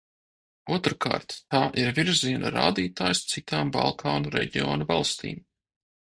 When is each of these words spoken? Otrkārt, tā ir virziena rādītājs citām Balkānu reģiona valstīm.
Otrkārt, 0.77 1.35
tā 1.55 1.59
ir 1.81 1.91
virziena 1.99 2.51
rādītājs 2.57 3.23
citām 3.35 3.75
Balkānu 3.77 4.35
reģiona 4.39 4.91
valstīm. 4.95 5.41